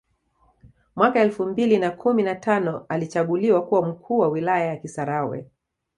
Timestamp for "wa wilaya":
4.19-4.65